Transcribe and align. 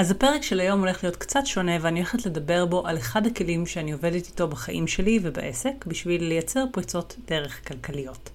אז 0.00 0.10
הפרק 0.10 0.42
של 0.42 0.60
היום 0.60 0.80
הולך 0.80 1.04
להיות 1.04 1.16
קצת 1.16 1.46
שונה 1.46 1.72
ואני 1.80 2.00
הולכת 2.00 2.26
לדבר 2.26 2.66
בו 2.66 2.86
על 2.86 2.98
אחד 2.98 3.26
הכלים 3.26 3.66
שאני 3.66 3.92
עובדת 3.92 4.26
איתו 4.26 4.48
בחיים 4.48 4.86
שלי 4.86 5.18
ובעסק 5.22 5.86
בשביל 5.86 6.24
לייצר 6.24 6.64
פריצות 6.72 7.16
דרך 7.28 7.68
כלכליות. 7.68 8.30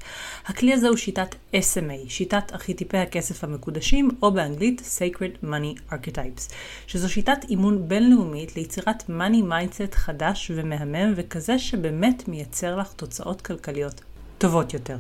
הכלי 0.46 0.73
הזה 0.73 0.88
הוא 0.88 0.97
שיטת 0.97 1.36
SMA, 1.55 2.09
שיטת 2.09 2.51
ארכיטיפי 2.54 2.97
הכסף 2.97 3.43
המקודשים, 3.43 4.09
או 4.21 4.31
באנגלית 4.31 4.81
Sacred 4.81 5.46
Money 5.46 5.93
Archetypes, 5.93 6.54
שזו 6.88 7.09
שיטת 7.13 7.38
אימון 7.50 7.88
בינלאומית 7.88 8.55
ליצירת 8.55 9.04
money 9.09 9.43
mindset 9.50 9.95
חדש 9.95 10.52
ומהמם 10.55 11.13
וכזה 11.16 11.59
שבאמת 11.59 12.27
מייצר 12.27 12.75
לך 12.75 12.93
תוצאות 12.93 13.41
כלכליות 13.41 14.02
טובות 14.38 14.73
יותר. 14.73 14.97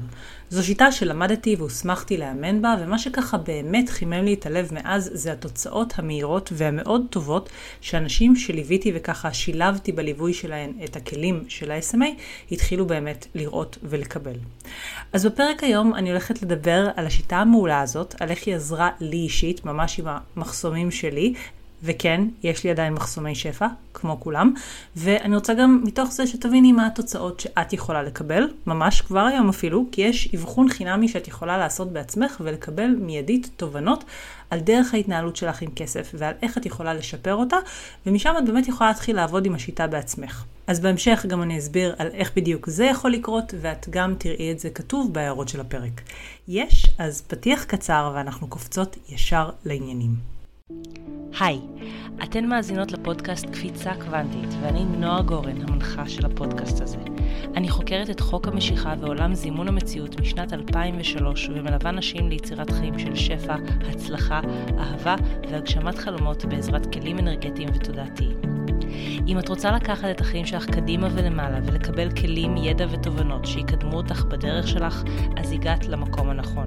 זו 0.49 0.65
שיטה 0.65 0.91
שלמדתי 0.91 1.55
והוסמכתי 1.55 2.17
לאמן 2.17 2.61
בה, 2.61 2.75
ומה 2.79 2.99
שככה 2.99 3.37
באמת 3.37 3.89
חימם 3.89 4.23
לי 4.23 4.33
את 4.33 4.45
הלב 4.45 4.73
מאז 4.73 5.09
זה 5.13 5.31
התוצאות 5.31 5.93
המהירות 5.97 6.49
והמאוד 6.53 7.05
טובות 7.09 7.49
שאנשים 7.81 8.35
שליוויתי 8.35 8.91
וככה 8.95 9.33
שילבתי 9.33 9.91
בליווי 9.91 10.33
שלהן 10.33 10.73
את 10.83 10.95
הכלים 10.95 11.43
של 11.47 11.71
ה-SMA, 11.71 12.21
התחילו 12.51 12.85
באמת 12.85 13.27
לראות 13.35 13.77
ולקבל. 13.83 14.35
אז 15.13 15.25
בפרק 15.25 15.63
היום 15.63 15.95
אני 15.95 16.09
הולכת 16.09 16.41
לדבר 16.41 16.89
על 16.95 17.05
השיטה 17.05 17.37
המעולה 17.37 17.81
הזאת, 17.81 18.15
על 18.21 18.29
איך 18.29 18.47
היא 18.47 18.55
עזרה 18.55 18.89
לי 18.99 19.17
אישית, 19.17 19.65
ממש 19.65 19.99
עם 19.99 20.05
המחסומים 20.07 20.91
שלי, 20.91 21.33
וכן, 21.83 22.21
יש 22.43 22.63
לי 22.63 22.69
עדיין 22.69 22.93
מחסומי 22.93 23.35
שפע, 23.35 23.67
כמו 23.93 24.19
כולם, 24.19 24.53
ואני 24.95 25.35
רוצה 25.35 25.53
גם 25.53 25.81
מתוך 25.83 26.11
זה 26.11 26.27
שתביני 26.27 26.71
מה 26.71 26.87
התוצאות 26.87 27.39
שאת 27.39 27.73
יכולה 27.73 28.03
לקבל, 28.03 28.43
ממש 28.67 29.01
כבר 29.01 29.19
היום 29.19 29.49
אפילו, 29.49 29.85
כי 29.91 30.01
יש 30.01 30.35
אבחון 30.35 30.69
חינמי 30.69 31.07
שאת 31.07 31.27
יכולה 31.27 31.57
לעשות 31.57 31.93
בעצמך 31.93 32.41
ולקבל 32.43 32.87
מיידית 32.87 33.49
תובנות 33.55 34.03
על 34.49 34.59
דרך 34.59 34.93
ההתנהלות 34.93 35.35
שלך 35.35 35.61
עם 35.61 35.69
כסף 35.75 36.11
ועל 36.13 36.33
איך 36.41 36.57
את 36.57 36.65
יכולה 36.65 36.93
לשפר 36.93 37.35
אותה, 37.35 37.57
ומשם 38.05 38.33
את 38.37 38.45
באמת 38.45 38.67
יכולה 38.67 38.89
להתחיל 38.89 39.15
לעבוד 39.15 39.45
עם 39.45 39.55
השיטה 39.55 39.87
בעצמך. 39.87 40.43
אז 40.67 40.79
בהמשך 40.79 41.25
גם 41.27 41.41
אני 41.41 41.57
אסביר 41.57 41.95
על 41.97 42.07
איך 42.13 42.31
בדיוק 42.35 42.69
זה 42.69 42.85
יכול 42.85 43.11
לקרות, 43.11 43.53
ואת 43.61 43.87
גם 43.89 44.13
תראי 44.17 44.51
את 44.51 44.59
זה 44.59 44.69
כתוב 44.69 45.13
בהערות 45.13 45.49
של 45.49 45.59
הפרק. 45.59 46.01
יש, 46.47 46.89
אז 46.97 47.21
פתיח 47.21 47.63
קצר 47.63 48.11
ואנחנו 48.15 48.47
קופצות 48.47 48.97
ישר 49.09 49.49
לעניינים. 49.65 50.35
היי, 51.39 51.59
אתן 52.23 52.45
מאזינות 52.45 52.91
לפודקאסט 52.91 53.45
קפיצה 53.45 53.93
קוונטית, 53.93 54.49
ואני 54.61 54.85
נועה 54.85 55.21
גורן, 55.21 55.61
המנחה 55.61 56.07
של 56.07 56.25
הפודקאסט 56.25 56.81
הזה. 56.81 56.97
אני 57.55 57.69
חוקרת 57.69 58.09
את 58.09 58.19
חוק 58.19 58.47
המשיכה 58.47 58.93
ועולם 58.99 59.35
זימון 59.35 59.67
המציאות 59.67 60.19
משנת 60.19 60.53
2003, 60.53 61.49
ומלווה 61.49 61.91
נשים 61.91 62.29
ליצירת 62.29 62.71
חיים 62.71 62.99
של 62.99 63.15
שפע, 63.15 63.55
הצלחה, 63.89 64.41
אהבה 64.79 65.15
והגשמת 65.51 65.97
חלומות 65.97 66.45
בעזרת 66.45 66.93
כלים 66.93 67.19
אנרגטיים 67.19 67.69
ותודעתיים. 67.75 68.55
אם 69.27 69.39
את 69.39 69.49
רוצה 69.49 69.71
לקחת 69.71 70.09
את 70.11 70.21
החיים 70.21 70.45
שלך 70.45 70.65
קדימה 70.65 71.07
ולמעלה 71.11 71.59
ולקבל 71.63 72.11
כלים, 72.11 72.57
ידע 72.57 72.85
ותובנות 72.91 73.45
שיקדמו 73.45 73.97
אותך 73.97 74.23
בדרך 74.23 74.67
שלך, 74.67 75.03
אז 75.37 75.51
הגעת 75.51 75.87
למקום 75.87 76.29
הנכון. 76.29 76.65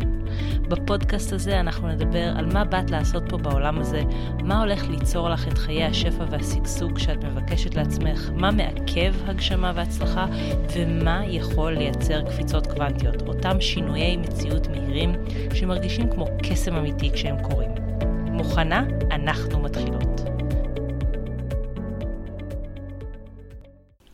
בפודקאסט 0.68 1.32
הזה 1.32 1.60
אנחנו 1.60 1.88
נדבר 1.88 2.32
על 2.36 2.52
מה 2.52 2.64
באת 2.64 2.90
לעשות 2.90 3.22
פה 3.28 3.38
בעולם 3.38 3.78
הזה, 3.78 4.02
מה 4.42 4.60
הולך 4.60 4.88
ליצור 4.88 5.28
לך 5.28 5.48
את 5.48 5.58
חיי 5.58 5.84
השפע 5.84 6.24
והשגשוג 6.30 6.98
שאת 6.98 7.24
מבקשת 7.24 7.74
לעצמך, 7.74 8.30
מה 8.34 8.50
מעכב 8.50 9.14
הגשמה 9.26 9.72
והצלחה, 9.74 10.26
ומה 10.76 11.22
יכול 11.26 11.72
לייצר 11.72 12.22
קפיצות 12.22 12.66
קוונטיות, 12.66 13.28
אותם 13.28 13.60
שינויי 13.60 14.16
מציאות 14.16 14.68
מהירים 14.68 15.12
שמרגישים 15.54 16.10
כמו 16.10 16.26
קסם 16.42 16.74
אמיתי 16.74 17.10
כשהם 17.12 17.36
קורים. 17.42 17.70
מוכנה? 18.32 18.84
אנחנו 19.10 19.60
מתחילות. 19.60 20.37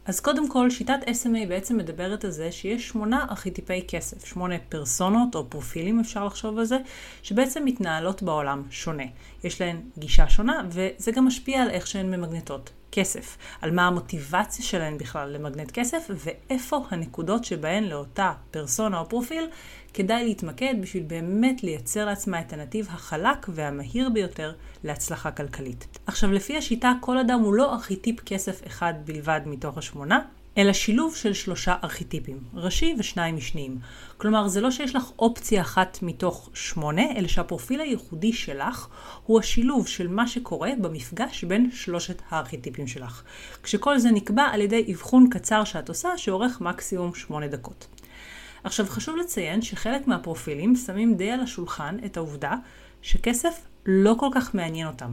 אז 0.07 0.21
קודם 0.21 0.49
כל, 0.49 0.71
שיטת 0.71 0.99
SMA 1.07 1.49
בעצם 1.49 1.77
מדברת 1.77 2.25
על 2.25 2.31
זה 2.31 2.53
שיש 2.53 2.89
שמונה 2.89 3.27
ארכיטיפי 3.31 3.87
כסף, 3.89 4.25
שמונה 4.25 4.55
פרסונות 4.69 5.35
או 5.35 5.51
פרופילים 5.51 6.01
אפשר 6.01 6.25
לחשוב 6.25 6.59
על 6.59 6.65
זה, 6.65 6.79
שבעצם 7.23 7.65
מתנהלות 7.65 8.23
בעולם 8.23 8.63
שונה. 8.71 9.05
יש 9.45 9.61
להן 9.61 9.81
גישה 9.99 10.29
שונה, 10.29 10.63
וזה 10.71 11.13
גם 11.13 11.27
משפיע 11.27 11.63
על 11.63 11.71
איך 11.71 11.87
שהן 11.87 12.15
ממגנטות 12.15 12.71
כסף, 12.95 13.37
על 13.61 13.71
מה 13.71 13.87
המוטיבציה 13.87 14.65
שלהן 14.65 14.99
בכלל 14.99 15.31
למגנט 15.31 15.71
כסף, 15.71 16.11
ואיפה 16.11 16.81
הנקודות 16.91 17.45
שבהן 17.45 17.85
לאותה 17.85 18.33
פרסונה 18.51 18.99
או 18.99 19.09
פרופיל 19.09 19.47
כדאי 19.95 20.25
להתמקד 20.25 20.75
בשביל 20.81 21.03
באמת 21.03 21.63
לייצר 21.63 22.05
לעצמה 22.05 22.41
את 22.41 22.53
הנתיב 22.53 22.89
החלק 22.91 23.47
והמהיר 23.49 24.09
ביותר 24.09 24.53
להצלחה 24.85 25.31
כלכלית. 25.31 25.99
עכשיו, 26.07 26.33
לפי 26.33 26.57
השיטה, 26.57 26.93
כל 27.01 27.19
אדם 27.19 27.41
הוא 27.41 27.55
לא 27.55 27.75
ארכיטיפ 27.75 28.21
כסף 28.21 28.67
אחד 28.67 28.95
בלבד 29.05 29.41
מתוך 29.47 29.79
השמונה, 29.79 30.21
אלא 30.59 30.73
שילוב 30.73 31.17
של 31.17 31.35
שלושה 31.35 31.75
ארכיטיפים, 31.85 32.39
ראשי 32.55 32.95
ושניים 32.99 33.37
משניים. 33.37 33.79
כלומר, 34.17 34.49
זה 34.49 34.61
לא 34.61 34.71
שיש 34.71 34.97
לך 34.97 35.11
אופציה 35.19 35.61
אחת 35.61 35.99
מתוך 36.03 36.51
שמונה, 36.55 37.03
אלא 37.17 37.29
שהפרופיל 37.29 37.81
הייחודי 37.81 38.33
שלך 38.33 38.89
הוא 39.27 39.41
השילוב 39.41 39.89
של 39.89 40.09
מה 40.09 40.29
שקורה 40.29 40.71
במפגש 40.81 41.45
בין 41.45 41.71
שלושת 41.71 42.23
הארכיטיפים 42.29 42.87
שלך. 42.87 43.23
כשכל 43.63 43.99
זה 43.99 44.11
נקבע 44.11 44.43
על 44.43 44.61
ידי 44.61 44.93
אבחון 44.93 45.29
קצר 45.31 45.65
שאת 45.65 45.89
עושה, 45.89 46.19
שאורך 46.19 46.61
מקסימום 46.61 47.15
שמונה 47.15 47.49
דקות. 47.49 47.87
עכשיו 48.65 48.87
חשוב 48.89 49.17
לציין 49.17 49.63
שחלק 49.63 50.07
מהפרופילים 50.07 50.77
שמים 50.77 51.15
די 51.15 51.31
על 51.31 51.41
השולחן 51.41 51.97
את 52.05 52.17
העובדה 52.17 52.55
שכסף 53.03 53.61
לא 53.87 54.15
כל 54.19 54.29
כך 54.35 54.55
מעניין 54.55 54.87
אותם. 54.87 55.13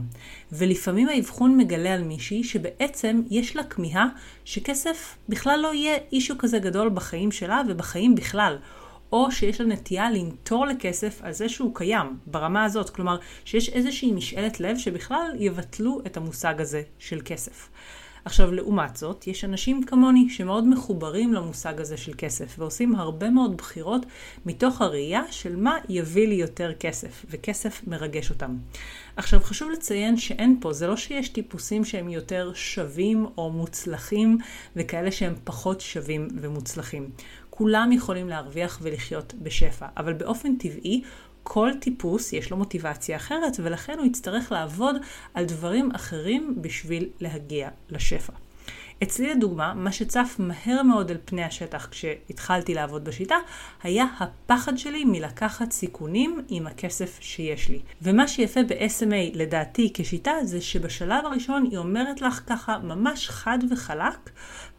ולפעמים 0.52 1.08
האבחון 1.08 1.56
מגלה 1.56 1.94
על 1.94 2.04
מישהי 2.04 2.44
שבעצם 2.44 3.22
יש 3.30 3.56
לה 3.56 3.64
כמיהה 3.64 4.08
שכסף 4.44 5.16
בכלל 5.28 5.60
לא 5.62 5.74
יהיה 5.74 5.98
אישו 6.12 6.38
כזה 6.38 6.58
גדול 6.58 6.88
בחיים 6.88 7.32
שלה 7.32 7.62
ובחיים 7.68 8.14
בכלל. 8.14 8.58
או 9.12 9.32
שיש 9.32 9.60
לה 9.60 9.66
נטייה 9.66 10.10
לנטור 10.10 10.66
לכסף 10.66 11.20
על 11.22 11.32
זה 11.32 11.48
שהוא 11.48 11.74
קיים, 11.74 12.16
ברמה 12.26 12.64
הזאת. 12.64 12.90
כלומר, 12.90 13.16
שיש 13.44 13.68
איזושהי 13.68 14.12
משאלת 14.12 14.60
לב 14.60 14.78
שבכלל 14.78 15.30
יבטלו 15.38 16.00
את 16.06 16.16
המושג 16.16 16.60
הזה 16.60 16.82
של 16.98 17.20
כסף. 17.24 17.68
עכשיו, 18.24 18.52
לעומת 18.52 18.96
זאת, 18.96 19.26
יש 19.26 19.44
אנשים 19.44 19.84
כמוני 19.84 20.28
שמאוד 20.30 20.68
מחוברים 20.68 21.32
למושג 21.32 21.80
הזה 21.80 21.96
של 21.96 22.12
כסף, 22.18 22.54
ועושים 22.58 22.94
הרבה 22.94 23.30
מאוד 23.30 23.56
בחירות 23.56 24.06
מתוך 24.46 24.80
הראייה 24.80 25.22
של 25.30 25.56
מה 25.56 25.78
יביא 25.88 26.28
לי 26.28 26.34
יותר 26.34 26.72
כסף, 26.80 27.24
וכסף 27.30 27.82
מרגש 27.86 28.30
אותם. 28.30 28.56
עכשיו, 29.16 29.40
חשוב 29.40 29.70
לציין 29.70 30.16
שאין 30.16 30.58
פה, 30.60 30.72
זה 30.72 30.86
לא 30.86 30.96
שיש 30.96 31.28
טיפוסים 31.28 31.84
שהם 31.84 32.08
יותר 32.08 32.52
שווים 32.54 33.26
או 33.38 33.50
מוצלחים, 33.50 34.38
וכאלה 34.76 35.12
שהם 35.12 35.34
פחות 35.44 35.80
שווים 35.80 36.28
ומוצלחים. 36.40 37.10
כולם 37.50 37.92
יכולים 37.92 38.28
להרוויח 38.28 38.78
ולחיות 38.82 39.34
בשפע, 39.42 39.86
אבל 39.96 40.12
באופן 40.12 40.56
טבעי 40.56 41.02
כל 41.42 41.70
טיפוס 41.80 42.32
יש 42.32 42.50
לו 42.50 42.56
מוטיבציה 42.56 43.16
אחרת, 43.16 43.56
ולכן 43.58 43.98
הוא 43.98 44.06
יצטרך 44.06 44.52
לעבוד 44.52 44.96
על 45.34 45.44
דברים 45.44 45.90
אחרים 45.94 46.54
בשביל 46.60 47.08
להגיע 47.20 47.68
לשפע. 47.90 48.32
אצלי 49.02 49.34
לדוגמה, 49.34 49.74
מה 49.74 49.92
שצף 49.92 50.36
מהר 50.38 50.82
מאוד 50.82 51.10
אל 51.10 51.16
פני 51.24 51.44
השטח 51.44 51.88
כשהתחלתי 51.90 52.74
לעבוד 52.74 53.04
בשיטה, 53.04 53.36
היה 53.82 54.04
הפחד 54.20 54.78
שלי 54.78 55.04
מלקחת 55.04 55.72
סיכונים 55.72 56.44
עם 56.48 56.66
הכסף 56.66 57.18
שיש 57.20 57.68
לי. 57.68 57.80
ומה 58.02 58.28
שיפה 58.28 58.60
ב-SMA 58.62 59.34
לדעתי 59.34 59.90
כשיטה, 59.94 60.32
זה 60.42 60.60
שבשלב 60.60 61.26
הראשון 61.26 61.68
היא 61.70 61.78
אומרת 61.78 62.20
לך 62.20 62.40
ככה 62.46 62.78
ממש 62.78 63.28
חד 63.28 63.58
וחלק, 63.70 64.30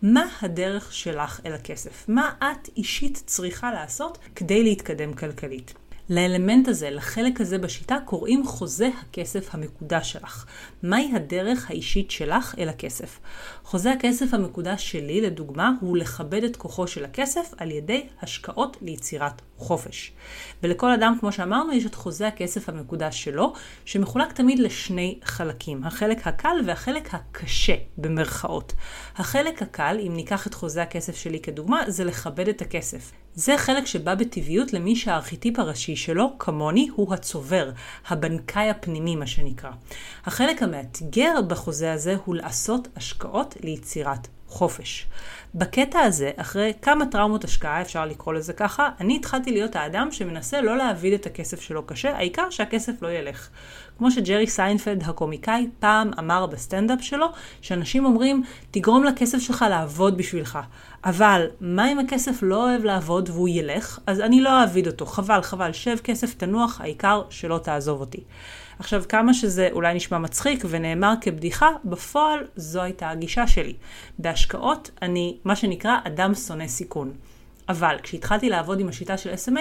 מה 0.02 0.26
הדרך 0.42 0.94
שלך 0.94 1.40
אל 1.46 1.54
הכסף. 1.54 2.06
מה 2.08 2.32
את 2.40 2.70
אישית 2.78 3.24
צריכה 3.26 3.72
לעשות 3.72 4.18
כדי 4.36 4.64
להתקדם 4.64 5.14
כלכלית. 5.14 5.74
לאלמנט 6.10 6.68
הזה, 6.68 6.90
לחלק 6.90 7.42
הזה 7.42 7.58
בשיטה, 7.58 7.98
קוראים 8.06 8.48
חוזה 8.48 8.90
הכסף 9.02 9.56
המקודש 9.56 10.12
שלך. 10.12 10.46
מהי 10.84 11.12
הדרך 11.16 11.70
האישית 11.70 12.12
שלך 12.12 12.56
אל 12.60 12.70
הכסף? 12.70 13.20
חוזה 13.64 13.92
הכסף 13.92 14.34
המקודש 14.34 14.92
שלי, 14.92 15.22
לדוגמה, 15.22 15.72
הוא 15.82 15.98
לכבד 15.98 16.44
את 16.44 16.56
כוחו 16.56 16.88
של 16.88 17.06
הכסף 17.06 17.54
על 17.58 17.72
ידי 17.72 18.08
השקעות 18.22 18.78
ליצירת 18.82 19.42
חופש. 19.58 20.12
ולכל 20.64 20.92
אדם, 20.92 21.18
כמו 21.20 21.32
שאמרנו, 21.32 21.74
יש 21.74 21.86
את 21.86 21.96
חוזה 21.96 22.28
הכסף 22.28 22.70
המקודש 22.70 23.24
שלו, 23.24 23.54
שמחולק 23.86 24.32
תמיד 24.32 24.60
לשני 24.60 25.20
חלקים, 25.24 25.84
החלק 25.84 26.28
הקל 26.28 26.58
והחלק 26.66 27.14
הקשה, 27.14 27.76
במרכאות. 27.98 28.74
החלק 29.16 29.62
הקל, 29.62 29.98
אם 30.08 30.14
ניקח 30.16 30.48
את 30.48 30.54
חוזה 30.54 30.82
הכסף 30.82 31.16
שלי 31.16 31.40
כדוגמה, 31.40 31.82
זה 31.88 32.04
לכבד 32.04 32.48
את 32.48 32.62
הכסף. 32.62 33.12
זה 33.36 33.58
חלק 33.58 33.86
שבא 33.86 34.16
בטבעיות 34.16 34.74
למי 34.74 34.96
שהארכיטיפ 34.96 35.60
הראשי 35.60 35.93
שלו, 35.96 36.40
כמוני, 36.40 36.90
הוא 36.96 37.14
הצובר, 37.14 37.72
הבנקאי 38.08 38.70
הפנימי 38.70 39.16
מה 39.16 39.28
שנקרא. 39.28 39.72
החלק 40.26 40.64
המאתגר 40.64 41.42
בחוזה 41.48 41.94
הזה 41.94 42.16
הוא 42.26 42.36
לעשות 42.36 42.88
השקעות 42.96 43.56
ליצירת 43.64 44.28
חופש. 44.54 45.08
בקטע 45.56 46.00
הזה, 46.00 46.32
אחרי 46.38 46.74
כמה 46.82 47.06
טראומות 47.06 47.44
השקעה, 47.44 47.82
אפשר 47.82 48.06
לקרוא 48.06 48.34
לזה 48.34 48.54
ככה, 48.54 48.90
אני 49.00 49.16
התחלתי 49.16 49.52
להיות 49.52 49.76
האדם 49.76 50.12
שמנסה 50.12 50.62
לא 50.62 50.78
להעביד 50.78 51.14
את 51.14 51.26
הכסף 51.26 51.62
שלו 51.62 51.84
קשה, 51.86 52.18
העיקר 52.18 52.50
שהכסף 52.50 53.02
לא 53.02 53.08
ילך. 53.08 53.50
כמו 53.98 54.12
שג'רי 54.12 54.48
סיינפלד 54.48 55.04
הקומיקאי 55.06 55.68
פעם 55.80 56.12
אמר 56.20 56.46
בסטנדאפ 56.46 57.02
שלו, 57.02 57.28
שאנשים 57.62 58.06
אומרים, 58.06 58.44
תגרום 58.72 59.04
לכסף 59.04 59.38
שלך 59.40 59.66
לעבוד 59.70 60.18
בשבילך. 60.18 60.60
אבל 61.06 61.48
מה 61.62 61.92
אם 61.92 62.00
הכסף 62.00 62.40
לא 62.42 62.70
אוהב 62.70 62.84
לעבוד 62.84 63.30
והוא 63.30 63.50
ילך? 63.50 64.00
אז 64.08 64.22
אני 64.22 64.42
לא 64.42 64.62
אעביד 64.62 64.88
אותו. 64.88 65.06
חבל, 65.06 65.42
חבל, 65.42 65.74
שב 65.74 65.98
כסף, 66.04 66.34
תנוח, 66.34 66.82
העיקר 66.82 67.22
שלא 67.30 67.58
תעזוב 67.58 68.00
אותי. 68.00 68.24
עכשיו, 68.80 69.04
כמה 69.10 69.34
שזה 69.34 69.70
אולי 69.72 69.94
נשמע 69.94 70.18
מצחיק 70.18 70.66
ונאמר 70.70 71.14
כבדיחה, 71.22 71.70
בפועל 71.86 72.40
זו 72.56 72.82
הייתה 72.82 73.10
הגישה 73.10 73.48
שלי. 73.48 73.74
בהשקעות 74.20 74.92
אני, 75.02 75.38
מה 75.44 75.56
שנקרא, 75.56 75.98
אדם 76.04 76.36
שונא 76.36 76.68
סיכון. 76.68 77.12
אבל 77.70 77.96
כשהתחלתי 78.04 78.50
לעבוד 78.50 78.80
עם 78.80 78.90
השיטה 78.90 79.18
של 79.18 79.34
SMA, 79.34 79.60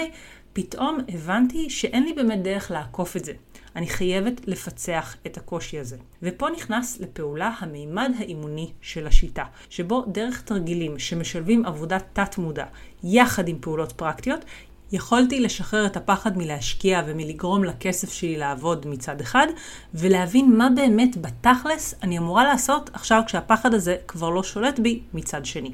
פתאום 0.52 0.98
הבנתי 1.08 1.70
שאין 1.70 2.04
לי 2.04 2.12
באמת 2.12 2.42
דרך 2.42 2.70
לעקוף 2.70 3.16
את 3.16 3.24
זה. 3.24 3.32
אני 3.76 3.88
חייבת 3.88 4.40
לפצח 4.46 5.16
את 5.26 5.36
הקושי 5.36 5.78
הזה. 5.78 5.96
ופה 6.22 6.48
נכנס 6.50 7.00
לפעולה 7.00 7.52
המימד 7.58 8.12
האימוני 8.18 8.72
של 8.80 9.06
השיטה, 9.06 9.44
שבו 9.70 10.04
דרך 10.06 10.42
תרגילים 10.42 10.98
שמשלבים 10.98 11.66
עבודת 11.66 12.04
תת-מודע 12.12 12.64
יחד 13.04 13.48
עם 13.48 13.58
פעולות 13.60 13.92
פרקטיות, 13.92 14.44
יכולתי 14.92 15.40
לשחרר 15.40 15.86
את 15.86 15.96
הפחד 15.96 16.38
מלהשקיע 16.38 17.02
ומלגרום 17.06 17.64
לכסף 17.64 18.12
שלי 18.12 18.36
לעבוד 18.36 18.86
מצד 18.86 19.20
אחד, 19.20 19.46
ולהבין 19.94 20.56
מה 20.56 20.68
באמת 20.76 21.16
בתכלס 21.16 21.94
אני 22.02 22.18
אמורה 22.18 22.44
לעשות 22.44 22.90
עכשיו 22.92 23.22
כשהפחד 23.26 23.74
הזה 23.74 23.96
כבר 24.08 24.30
לא 24.30 24.42
שולט 24.42 24.78
בי 24.78 25.00
מצד 25.14 25.44
שני. 25.44 25.72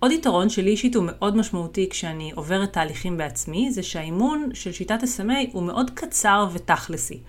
עוד 0.00 0.12
יתרון 0.12 0.48
שלי 0.48 0.70
אישית 0.70 0.94
הוא 0.94 1.04
מאוד 1.06 1.36
משמעותי 1.36 1.88
כשאני 1.90 2.32
עוברת 2.34 2.72
תהליכים 2.72 3.16
בעצמי, 3.16 3.70
זה 3.70 3.82
שהאימון 3.82 4.50
של 4.54 4.72
שיטת 4.72 5.02
SMA 5.02 5.50
הוא 5.52 5.62
מאוד 5.62 5.90
קצר 5.94 6.48
ותכלסי. 6.52 7.20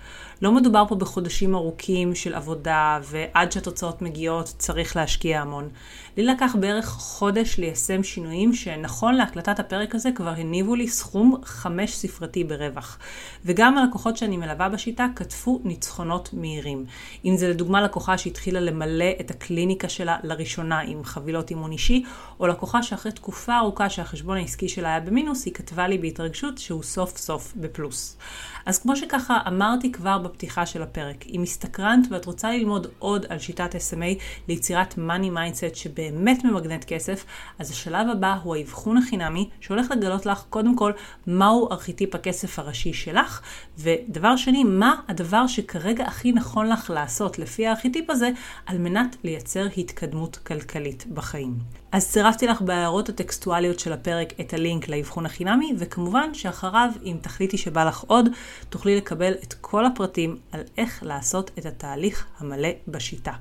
לא 0.42 0.52
מדובר 0.52 0.84
פה 0.88 0.96
בחודשים 0.96 1.56
ארוכים 1.56 2.16
של 2.16 2.34
עבודה, 2.34 3.00
ועד 3.04 3.52
שהתוצאות 3.52 4.02
מגיעות 4.02 4.54
צריך 4.58 4.96
להשקיע 4.96 5.42
המון. 5.42 5.70
לי 6.18 6.24
לקח 6.24 6.56
בערך 6.60 6.86
חודש 6.86 7.60
ליישם 7.60 8.04
שינויים 8.04 8.54
שנכון 8.54 9.16
להקלטת 9.16 9.60
הפרק 9.60 9.96
הזה 9.96 10.10
כבר 10.12 10.30
הניבו 10.30 10.76
לי 10.76 10.88
סכום 10.88 11.36
חמש 11.44 11.96
ספרתי 11.96 12.44
ברווח. 12.44 13.00
וגם 13.46 13.78
הלקוחות 13.78 14.18
שאני 14.18 14.38
מלווה 14.38 14.70
בשיטה 14.70 15.08
כתבו 15.16 15.60
ניצחונות 15.64 16.30
מהירים. 16.34 16.86
אם 17.26 17.38
זה 17.38 17.50
לדוגמה 17.50 17.82
לקוחה 17.82 18.18
שהתחילה 18.18 18.60
למלא 18.60 19.12
את 19.20 19.32
הקליניקה 19.32 19.90
שלה 19.90 20.18
לראשונה 20.24 20.80
עם 20.80 21.04
חבילות 21.04 21.50
אימון 21.50 21.72
אישי, 21.72 22.04
או 22.40 22.48
לקוחה 22.62 22.84
שאחרי 22.84 23.12
תקופה 23.12 23.58
ארוכה 23.58 23.90
שהחשבון 23.90 24.38
העסקי 24.38 24.70
שלה 24.70 24.90
היה 24.90 25.00
במינוס, 25.00 25.46
היא 25.46 25.54
כתבה 25.54 25.88
לי 25.88 25.98
בהתרגשות 25.98 26.58
שהוא 26.58 26.84
סוף 26.84 27.18
סוף 27.18 27.54
בפלוס. 27.56 28.18
אז 28.66 28.80
כמו 28.80 28.96
שככה 28.96 29.40
אמרתי 29.48 29.92
כבר 29.92 30.18
בפתיחה 30.18 30.66
של 30.66 30.82
הפרק, 30.82 31.26
אם 31.28 31.44
הסתקרנת 31.44 32.08
ואת 32.10 32.26
רוצה 32.26 32.52
ללמוד 32.52 32.88
עוד 33.00 33.26
על 33.30 33.40
שיטת 33.40 33.76
SMA 33.76 34.22
ליצירת 34.48 34.98
money 34.98 35.30
mindset 35.30 35.76
שבאמת 35.76 36.44
ממגנט 36.44 36.86
כסף, 36.86 37.26
אז 37.60 37.72
השלב 37.72 38.10
הבא 38.10 38.38
הוא 38.44 38.56
האבחון 38.56 38.98
החינמי 38.98 39.50
שהולך 39.62 39.92
לגלות 39.92 40.26
לך 40.26 40.44
קודם 40.50 40.76
כל 40.76 40.92
מהו 41.28 41.72
ארכיטיפ 41.72 42.16
הכסף 42.16 42.60
הראשי 42.60 42.94
שלך, 42.94 43.42
ודבר 43.80 44.36
שני, 44.36 44.64
מה 44.64 44.96
הדבר 45.08 45.48
שכרגע 45.48 46.06
הכי 46.06 46.32
נכון 46.32 46.70
לך 46.70 46.90
לעשות 46.90 47.40
לפי 47.40 47.68
הארכיטיפ 47.68 48.10
הזה 48.10 48.30
על 48.66 48.78
מנת 48.78 49.16
לייצר 49.24 49.68
התקדמות 49.78 50.38
כלכלית 50.38 51.06
בחיים. 51.14 51.82
אז 51.92 52.10
צירפתי 52.12 52.48
לך 52.52 52.62
בהערות 52.62 53.10
הטקסטואליות 53.10 53.80
של 53.80 53.94
הפרק 53.94 54.34
את 54.40 54.54
הלינק 54.54 54.90
לאבחון 54.90 55.26
החינמי, 55.26 55.74
וכמובן 55.78 56.34
שאחריו, 56.34 56.90
אם 57.06 57.18
תחליטי 57.22 57.58
שבא 57.58 57.84
לך 57.84 58.04
עוד, 58.08 58.30
תוכלי 58.70 58.98
לקבל 58.98 59.34
את 59.44 59.54
כל 59.62 59.86
הפרטים 59.86 60.38
על 60.52 60.62
איך 60.78 61.04
לעשות 61.04 61.52
את 61.58 61.66
התהליך 61.66 62.26
המלא 62.40 62.70
בשיטה. 62.88 63.34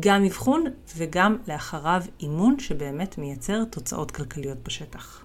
גם 0.00 0.24
אבחון 0.24 0.64
וגם 0.96 1.36
לאחריו 1.48 2.02
אימון 2.20 2.58
שבאמת 2.58 3.18
מייצר 3.18 3.64
תוצאות 3.64 4.10
כלכליות 4.10 4.58
בשטח. 4.62 5.24